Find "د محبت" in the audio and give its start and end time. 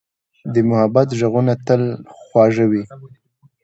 0.53-1.07